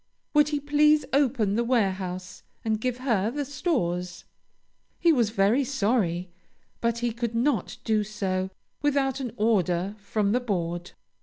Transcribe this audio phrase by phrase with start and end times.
[0.33, 4.25] Would he please open the warehouse and give her the stores?
[4.97, 6.31] He was very sorry,
[6.79, 8.49] but he could not do so
[8.81, 10.93] without an order from the board.